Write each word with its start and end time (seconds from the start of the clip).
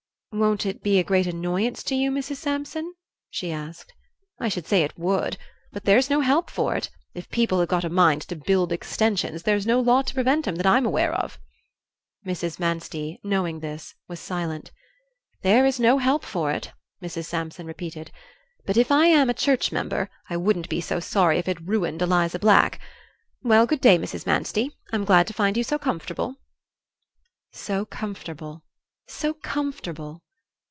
"Won't 0.33 0.65
it 0.65 0.81
be 0.81 0.97
a 0.97 1.03
great 1.03 1.27
annoyance 1.27 1.83
to 1.83 1.93
you, 1.93 2.09
Mrs. 2.09 2.37
Sampson?" 2.37 2.93
she 3.29 3.51
asked. 3.51 3.93
"I 4.39 4.47
should 4.47 4.65
say 4.65 4.81
it 4.83 4.97
would. 4.97 5.37
But 5.73 5.83
there's 5.83 6.09
no 6.09 6.21
help 6.21 6.49
for 6.49 6.73
it; 6.77 6.89
if 7.13 7.29
people 7.31 7.59
have 7.59 7.67
got 7.67 7.83
a 7.83 7.89
mind 7.89 8.21
to 8.29 8.37
build 8.37 8.71
extensions 8.71 9.43
there's 9.43 9.67
no 9.67 9.81
law 9.81 10.03
to 10.03 10.13
prevent 10.13 10.47
'em, 10.47 10.55
that 10.55 10.65
I'm 10.65 10.85
aware 10.85 11.13
of." 11.13 11.37
Mrs. 12.25 12.61
Manstey, 12.61 13.19
knowing 13.25 13.59
this, 13.59 13.93
was 14.07 14.21
silent. 14.21 14.71
"There 15.43 15.65
is 15.65 15.81
no 15.81 15.97
help 15.97 16.23
for 16.23 16.49
it," 16.49 16.71
Mrs. 17.03 17.25
Sampson 17.25 17.65
repeated, 17.67 18.09
"but 18.65 18.77
if 18.77 18.89
I 18.89 19.07
AM 19.07 19.29
a 19.29 19.33
church 19.33 19.73
member, 19.73 20.09
I 20.29 20.37
wouldn't 20.37 20.69
be 20.69 20.79
so 20.79 21.01
sorry 21.01 21.39
if 21.39 21.49
it 21.49 21.59
ruined 21.59 22.01
Eliza 22.01 22.39
Black. 22.39 22.79
Well, 23.43 23.65
good 23.65 23.81
day, 23.81 23.97
Mrs. 23.97 24.25
Manstey; 24.25 24.71
I'm 24.93 25.03
glad 25.03 25.27
to 25.27 25.33
find 25.33 25.57
you 25.57 25.63
so 25.65 25.77
comfortable." 25.77 26.37
So 27.51 27.83
comfortable 27.83 28.63
so 29.07 29.33
comfortable! 29.33 30.23